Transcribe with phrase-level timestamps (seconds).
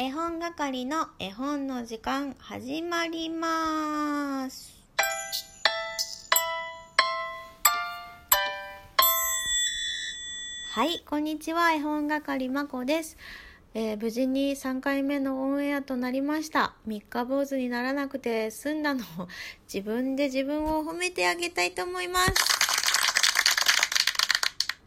[0.00, 4.72] 絵本係の絵本の時間始まります。
[10.70, 11.72] はい、こんにちは。
[11.72, 13.16] 絵本係まこです。
[13.74, 16.74] えー無事に3回目のオンエアとなりました。
[16.86, 19.26] 三日坊主にならなくて済んだのを
[19.66, 22.32] 自分で自分を褒めてあげたいと思います。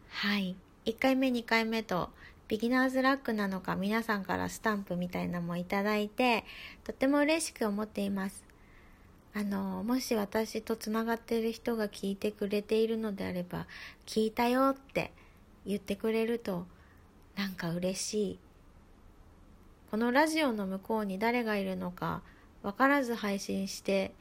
[0.08, 0.56] はい。
[0.86, 2.08] 1回目、2回目と、
[2.52, 6.44] ビギナーズラックなのか皆さんからスタンプみたいなのもいただいて、
[6.84, 8.44] とっても嬉しく思っています。
[9.32, 13.66] あの、もし私とつながっている人が聞いてくれているのであれば、
[14.04, 15.12] 聞いたよって
[15.64, 16.66] 言ってくれると、
[17.38, 18.38] なんか嬉しい。
[19.90, 22.20] このラジオの向こうに誰がいるのか
[22.62, 24.12] 分からず配信して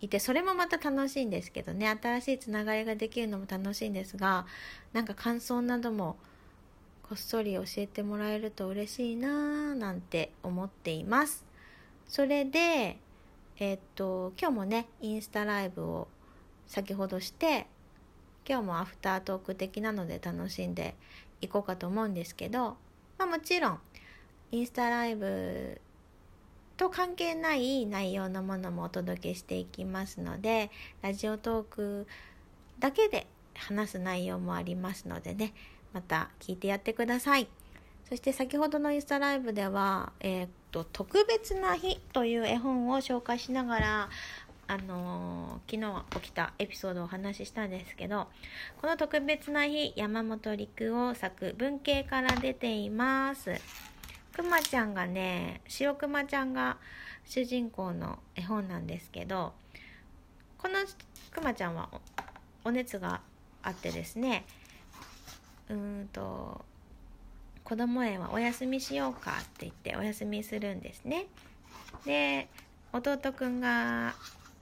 [0.00, 4.46] いてそれもまた楽しいんですけどね新しいつながりができるのも楽しいんですが
[4.92, 6.16] なんか感想なども
[7.10, 11.44] こっそり教えてもらえると嬉しいなぁなんて思っています。
[12.06, 12.98] それで
[13.58, 16.06] えっと今日もねインスタライブを
[16.68, 17.66] 先ほどして
[18.48, 20.94] 今日もアフタートーク的なので楽しんで
[21.40, 22.76] いこうかと思うんですけど、
[23.18, 23.78] まあ、もちろん
[24.52, 25.80] インスタライブ
[26.76, 30.70] と関係ない内容のものもお届けしていきますので
[31.02, 32.06] ラジオトーク
[32.78, 35.52] だけで話す内容もありますのでね
[35.92, 37.48] また聞いてやってください。
[38.08, 44.10] そして先ほどのインスタライブでは「えーっと特別な日」という絵本を紹介しながら
[44.66, 48.28] あのー昨日起きたエピソードをお話ししたんですけど
[48.80, 53.54] この特別な日山本陸夫作文系から出ています。
[54.32, 56.78] くまちゃんがね白くまちゃんが
[57.24, 59.52] 主人公の絵本なんですけど
[60.58, 60.74] この
[61.30, 61.88] くまちゃんは
[62.64, 63.20] おお熱が
[63.62, 64.44] あってですね
[65.70, 66.64] うんと
[67.64, 71.26] 子供園はお休みしようかって言ってお休みするんですね。
[72.04, 72.48] で
[72.92, 74.14] 弟くんが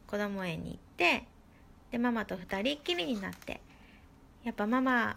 [0.07, 1.25] 子供園に行って
[1.91, 3.61] でママと二人っきりになって
[4.45, 5.17] やっぱママ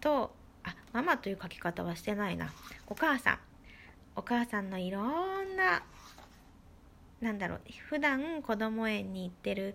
[0.00, 0.32] と
[0.64, 2.50] あママという書き方はしてないな。
[2.86, 3.38] お母さん。
[4.16, 5.82] お母さんのいろんな
[7.20, 9.74] なんだろう普段子供園に行ってる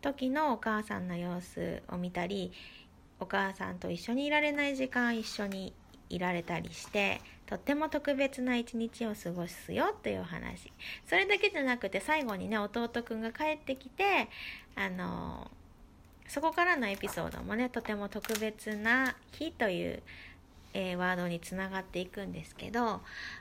[0.00, 2.52] 時のお母さんの様子を見たり
[3.20, 5.72] お母さんと一緒にいられない時間一緒に
[6.08, 10.72] いられたりしてとっても特別な一日を過ごすよというお話。
[11.06, 14.28] それだけじゃなくて最後にね弟くんが帰ってきて
[14.74, 15.50] あの
[16.28, 20.02] そこからのエピソードもねとても特別な日という、
[20.74, 23.00] えーワードにつながっていくんですけど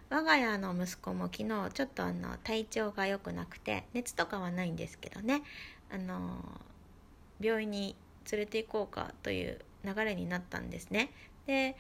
[0.09, 5.41] 我が家の息子も昨日ちょっとあの体調が良くなくて熱とかはないんですけどね
[5.91, 6.37] あの
[7.41, 7.95] 病院に
[8.31, 11.11] 連れて行こうかという流れになったんですね。
[11.45, 11.75] で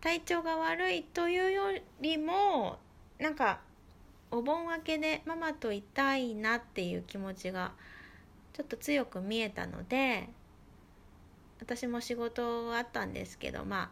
[0.00, 1.62] 体調が悪いというよ
[2.00, 2.78] りも
[3.18, 3.60] なんか
[4.30, 7.72] お盆明けでママといたいなっていう気持ちが
[8.52, 10.28] ちょっと強く見えたので
[11.60, 13.90] 私も仕事あったんですけどまあ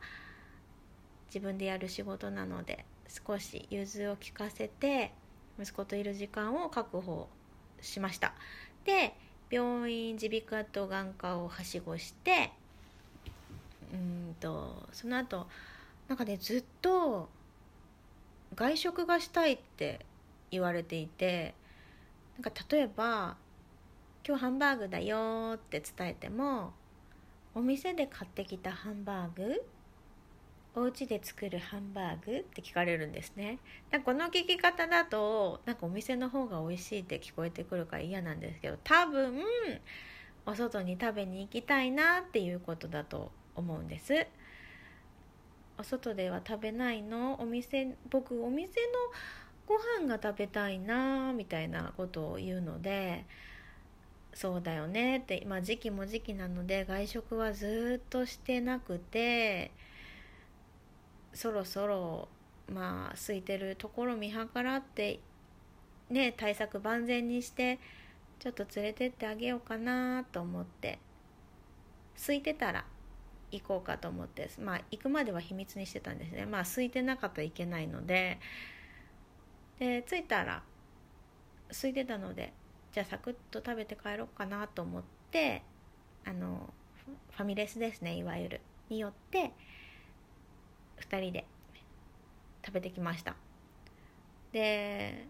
[1.28, 5.12] 自分でやる仕事なので少し融通を利かせて
[5.60, 7.28] 息子といる時間を確保
[7.80, 8.34] しました
[8.84, 9.14] で
[9.50, 12.52] 病院耳鼻科と眼科をはしごして
[13.92, 15.46] うんとその後
[16.08, 17.28] なんかねずっと
[18.54, 20.06] 外食がしたいって
[20.50, 21.54] 言われていて
[22.36, 23.36] なんか例えば
[24.26, 26.72] 「今日ハンバーグだよ」って伝えても
[27.54, 29.64] 「お店で買ってきたハンバーグ
[30.74, 33.58] お家で作るハンバーグ?」って聞かれるんですね
[33.90, 39.42] なこの聞き方だとなんかお店の方が美味しいって聞こえてくるから嫌なんですけど多分
[40.46, 44.26] お外に食べに行きたいなっていうことだと思うんです
[45.76, 47.40] お外では食べないの？
[47.40, 48.74] お店僕お店の
[49.66, 53.24] ご飯が食べたいなみたいなことを言うので
[54.34, 59.70] そうだよねって、まあ、時期も時期なので外食はずっとしてなくて
[61.32, 62.28] そろそろ
[62.68, 65.20] まあ空いてるところ見計らって
[66.10, 67.78] ね対策万全にして
[68.38, 70.98] ちょっと連れてってあげようかなと思って
[72.16, 72.84] 空いてたら
[73.52, 76.46] 行こうかと思ってまあ行くまでは秘密にしてたんですね。
[76.46, 78.38] まあ空いてなかったらいけないので
[79.78, 80.62] で着いたら
[81.70, 82.52] 空いてたので
[82.92, 85.62] じゃあサクッと食べて帰ろうかなと思って
[86.24, 86.72] あの
[87.04, 88.60] フファミレスですねいわゆる。
[88.88, 89.52] によって
[91.10, 91.44] 2人で
[92.64, 93.34] 食べてきました。
[94.52, 95.26] で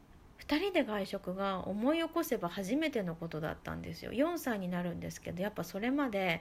[0.47, 4.13] 2人で外食が思い起こせば初めてのことだったんですよ。
[4.13, 6.41] 4歳になるんですけどやっぱそれまで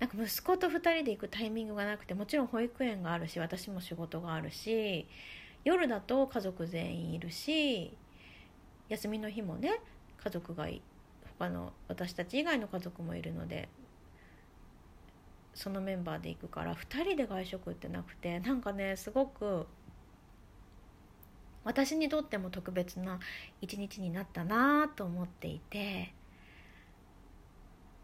[0.00, 5.06] なんか息子と2人で行くタイミングがなくてもちろん保育園があるし私も仕事があるし
[5.64, 7.96] 夜だと家族全員いるし
[8.88, 9.80] 休みの日もね
[10.22, 10.68] 家族が
[11.38, 13.68] 他の私たち以外の家族もいるので
[15.58, 19.66] そのメンバーで行くから2人で外食ってなくてなんかねすごく
[21.64, 23.18] 私にとっても特別な
[23.60, 26.14] 一日になったなと思っていて、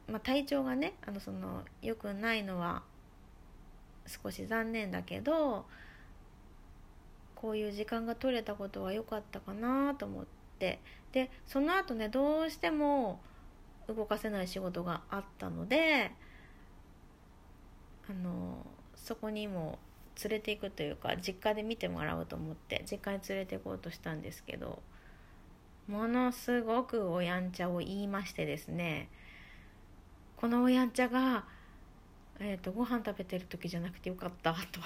[0.09, 2.83] まあ、体調がねあのその良くないのは
[4.05, 5.65] 少し残念だけど
[7.37, 10.25] こういう時間が取れたことは良かったかなと思っ
[10.59, 10.81] て
[11.13, 13.21] でその後ねどうしても
[13.87, 16.11] 動かせない仕事があったので
[18.11, 18.67] あの
[18.97, 19.79] そこにも
[20.23, 24.83] 連れていくというか実家で見てもらおうと思って実家に連れて行こうとしたんですけど
[25.89, 29.09] ものすごくおやんちゃを言いましてですね
[30.37, 31.45] このおやんちゃが、
[32.39, 34.81] えーと、ご飯食べてる時じゃなくてよかったと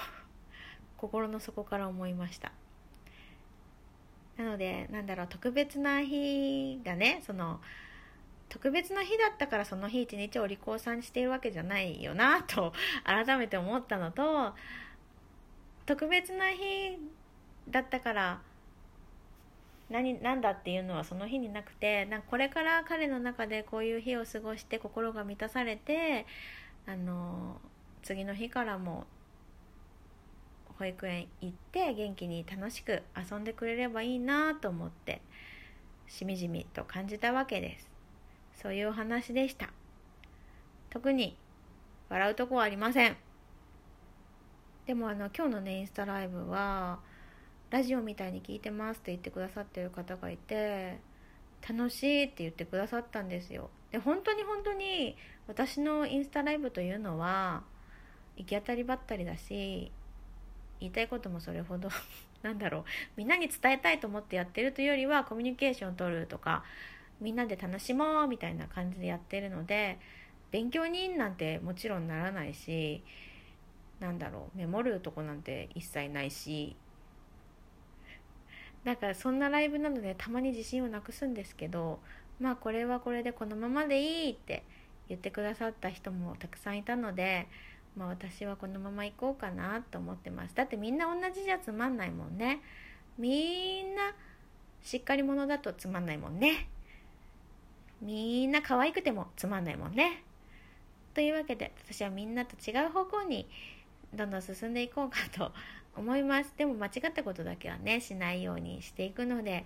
[0.96, 2.52] 心の底から思いました。
[4.36, 7.60] なのでなんだろう特別な日がねその
[8.48, 12.72] 特別な日だったからその日一日お利口さんにしているわけじゃないよなと
[13.04, 14.54] 改めて思ったのと
[15.86, 16.98] 特別な日
[17.68, 18.40] だったから
[19.90, 26.26] 何何だっていうのはその日になくてなんかこれから彼の中でこういう日を過ごして心が満たされて
[26.86, 27.60] あの
[28.02, 29.06] 次の日からも
[30.78, 35.20] 保育園行って元気に楽しく遊んでくれればいいなと思って
[36.06, 37.97] しみじみと感じたわけです。
[38.60, 39.70] そういうお話でした。
[40.90, 41.36] 特に
[42.08, 43.16] 笑うとこはありません。
[44.86, 46.98] でもあの今日のねインスタライブは
[47.70, 50.98] ラジオみたいに聞いてますって言ってくださってる方がいて
[51.68, 53.70] 楽しいって言ってくださったんですよ。
[53.92, 55.16] で本当に本当に
[55.46, 57.62] 私のインスタライブというのは
[58.36, 59.92] 行き当たりばったりだし
[60.80, 61.88] 言いたいこともそれほど
[62.42, 62.84] なんだろう
[63.16, 66.64] みんなに伝えたいと思ってやってるというよりはコミュニケーションを取るとか
[67.20, 69.98] みんなで楽しもうみたいな感じでやってるので
[70.50, 73.02] 勉強になんてもちろんならないし
[74.00, 76.76] なんだろうメモるとこなんて一切ないし。
[78.84, 81.98] だからそんなライブなのでたまに自信をなくすんですけど
[82.40, 84.62] まあこれはこれでこのままでいいって
[85.08, 87.48] 言ってくださった人もたくさんいたので
[87.96, 90.54] まあ私はこのまま行こうかなと思ってます。
[90.54, 92.60] だってみんな同じじゃつまんないもんね。
[93.18, 94.14] みんな
[94.80, 96.68] しっかり者だとつまんないもんね。
[98.00, 100.22] みんな可愛くてもつまんないもんね。
[101.14, 103.48] というわけで私はみんなと違う方向に
[104.14, 105.52] どんどん進んでいこうかと
[105.96, 106.52] 思います。
[106.56, 109.64] でも間違ったことだけはねしないようにしていくので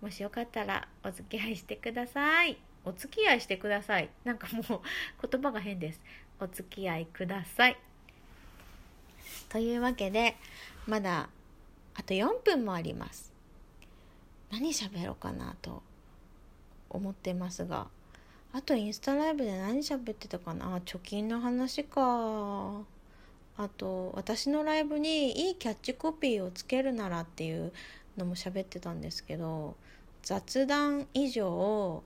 [0.00, 2.56] もしよかったらお付き合いしてください。
[2.86, 4.08] お付き合いしてください。
[4.24, 4.60] なんかも
[5.22, 6.00] う言葉が変です。
[6.40, 7.76] お付き合いください。
[9.48, 10.36] というわけで
[10.86, 11.28] まだ
[11.94, 13.32] あと4分もあります。
[14.50, 15.82] 何喋ろうかなと
[16.94, 17.88] 思ってますが
[18.52, 20.78] あとインスタライブで何喋ってたかな？
[20.78, 22.82] 貯金の話か。
[23.56, 27.72] あと私のライブにいいキャッチコピーをつけるならっていう
[28.16, 29.76] のも喋ってたんですけど
[30.22, 32.02] 雑談以上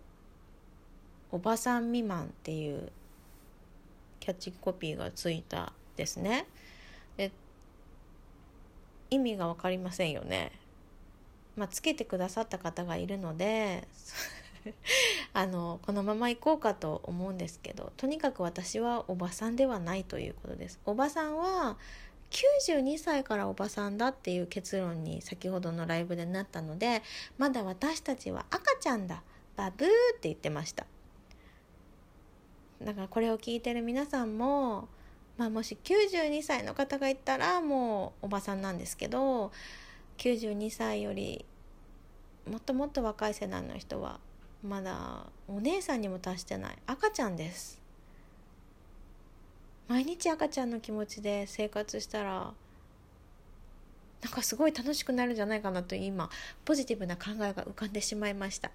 [1.30, 2.90] おばさん未満っていう
[4.20, 6.46] キャッチコピーがついたですね。
[7.16, 7.30] で
[9.10, 10.52] 意味が分かりませんよね。
[11.56, 13.88] まあつけてくださった方がいるので
[15.32, 20.80] あのこのまま行こうかと思うんですけどとにかく私はおばさんではないということです。
[20.84, 21.76] おばさんは
[22.30, 27.02] 92歳からおばさんだっていう結論に先ほどのライブでなったので
[27.38, 29.22] まだ私たちは赤ちゃんだ
[29.56, 30.86] バブーって言ってました。
[32.82, 34.88] だからこれを聞いてる皆さんも、
[35.36, 39.50] まあ、もし92歳の方がいたらもうおばさんなんですけど
[40.18, 41.44] 92歳より
[42.48, 44.20] もっともっと若い世代の人は
[44.62, 47.80] まだお姉さんにも達してない赤ちゃんです。
[49.86, 52.52] 毎日赤ちゃんの気持ちで生活したら
[54.20, 56.28] なんかすごい楽しくなるんじゃないかなと今
[56.64, 58.70] ポジティブな考えが浮かんでしまいました。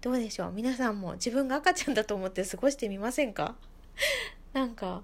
[0.00, 0.52] どうでしょう？
[0.52, 3.56] 皆さんも自分が赤ちゃんだと思って過ごしてみませんか？
[4.54, 5.02] なんか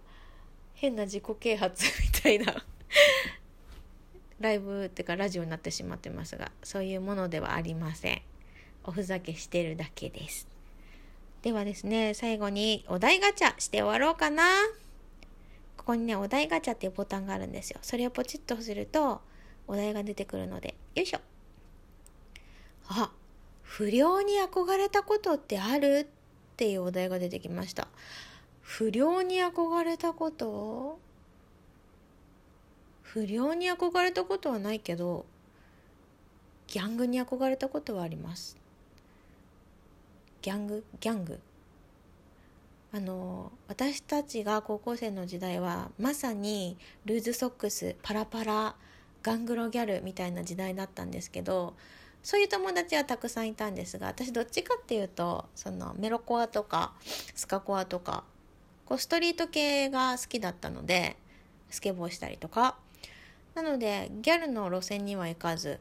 [0.75, 2.65] 変な自己啓発みたいな
[4.41, 8.23] ライブっていうかラジオになってしまってますがそういうものではありません。
[8.89, 10.49] おふざけしてるだけです。
[11.43, 14.45] ではですね、最後にお題ガチャして終わろうかな。
[15.77, 17.81] ここにね、お題ガチャっていうボタンがあるんですよ。
[17.83, 19.21] それをポチッとすると、
[19.67, 21.21] お題が出てくるので、よいしょ。
[22.89, 23.13] あ、
[23.63, 27.89] 不良に憧れたことってあるっていうお題が出てきました。
[28.63, 30.99] 不良に憧れたこと？
[33.03, 35.27] 不良に憧れたことはないけど、
[36.67, 38.57] ギャングに憧れたことはあります
[40.43, 41.41] ギャングギャング。
[42.91, 48.77] あの私たちが高校生の時代はまさにルーズソックスパラパラ
[49.23, 51.75] ガングロギャルみたいな時代だったんですけど
[52.23, 56.95] そういう友達はたくさんいたんですが私どっちかっていうとそのメロコアとか
[57.35, 58.25] スカコアとか
[58.87, 61.17] こうストリート系が好きだったので
[61.69, 62.79] スケボーしたりとか。
[63.55, 65.81] なのでギャルの路線には行かず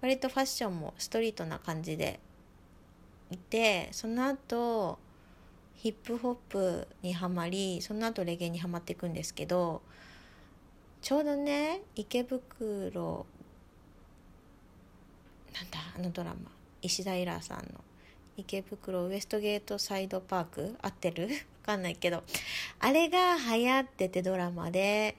[0.00, 2.20] 割とファッションもストリートな感じで
[3.30, 4.98] いてその後
[5.76, 9.82] ヒップホップにはまりその後レゲエにはまっていくんですけど
[11.02, 13.26] ちょうどね池袋
[15.52, 16.50] なんだあのドラマ
[16.80, 17.64] 石田イラーさんの
[18.36, 21.28] 池袋ウエストゲートサイドパーク合ってる？
[21.64, 22.22] わかんないけど
[22.80, 25.16] あれが流行っててドラマで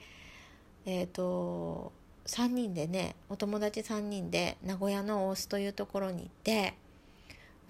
[0.86, 1.92] えっ、ー、と
[2.26, 6.74] 3人でねお友達3人で名古屋の大須というところに行って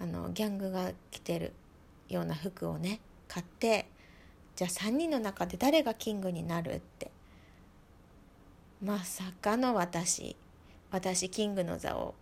[0.00, 1.52] あのギャングが着てる
[2.08, 3.86] ような服をね買って
[4.56, 7.10] じゃあ3人の中で誰がキングになるって。
[8.82, 10.36] まさかの私。
[10.90, 12.14] 私キングの座を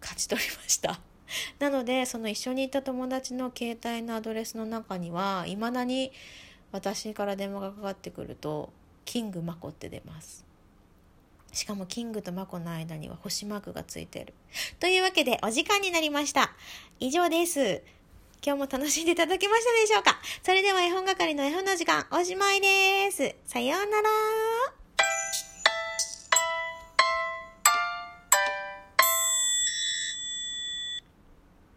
[0.00, 1.00] 勝ち取りました。
[1.58, 6.12] なのでその一緒にいた友達の携帯のアドレスの中にはいまだに
[6.70, 8.72] 私から電話がかかってくると
[9.04, 10.44] 「キングマコ」って出ます。
[11.52, 14.34] しかもキングとマコの間には星マークがついてる。
[14.80, 16.52] というわけでお時間になりました。
[16.98, 17.82] 以上です。
[18.44, 20.18] 今日も楽しんでいただけましたでしょうか？
[20.42, 23.34] それでは絵本係の絵本の時間おしまいです。
[23.46, 24.51] さようなら。